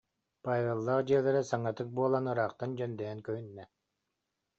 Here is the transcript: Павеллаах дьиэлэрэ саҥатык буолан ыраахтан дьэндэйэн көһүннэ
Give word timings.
Павеллаах 0.43 1.01
дьиэлэрэ 1.07 1.41
саҥатык 1.49 1.87
буолан 1.97 2.25
ыраахтан 2.31 2.71
дьэндэйэн 2.77 3.19
көһүннэ 3.27 3.63